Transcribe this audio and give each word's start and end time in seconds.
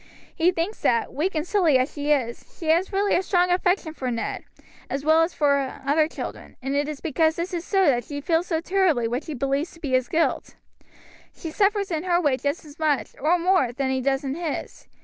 He 0.35 0.51
thinks 0.51 0.81
that, 0.81 1.13
weak 1.13 1.35
and 1.35 1.45
silly 1.45 1.77
as 1.77 1.93
she 1.93 2.09
is, 2.11 2.55
she 2.57 2.69
has 2.69 2.91
really 2.91 3.13
a 3.13 3.21
strong 3.21 3.51
affection 3.51 3.93
for 3.93 4.09
Ned, 4.09 4.43
as 4.89 5.05
well 5.05 5.21
as 5.21 5.35
for 5.35 5.49
her 5.59 5.83
other 5.85 6.07
children, 6.07 6.57
and 6.59 6.73
it 6.75 6.87
is 6.89 7.01
because 7.01 7.35
this 7.35 7.53
is 7.53 7.63
so 7.63 7.85
that 7.85 8.05
she 8.05 8.19
feels 8.19 8.47
so 8.47 8.61
terribly 8.61 9.07
what 9.07 9.25
she 9.25 9.35
believes 9.35 9.69
to 9.73 9.79
be 9.79 9.91
his 9.91 10.09
guilt. 10.09 10.55
She 11.35 11.51
suffers 11.51 11.91
in 11.91 12.05
her 12.05 12.19
way 12.19 12.37
just 12.37 12.65
as 12.65 12.79
much, 12.79 13.13
or 13.19 13.37
more, 13.37 13.71
than 13.73 13.91
he 13.91 14.01
does 14.01 14.23
in 14.23 14.33
his. 14.33 14.87